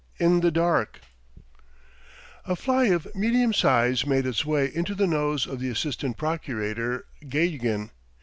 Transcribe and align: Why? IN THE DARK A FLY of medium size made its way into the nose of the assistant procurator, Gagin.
Why? 0.17 0.25
IN 0.25 0.39
THE 0.39 0.49
DARK 0.49 1.01
A 2.45 2.55
FLY 2.55 2.85
of 2.87 3.13
medium 3.13 3.53
size 3.53 4.03
made 4.03 4.25
its 4.25 4.43
way 4.43 4.65
into 4.65 4.95
the 4.95 5.05
nose 5.05 5.45
of 5.45 5.59
the 5.59 5.69
assistant 5.69 6.17
procurator, 6.17 7.05
Gagin. 7.29 7.91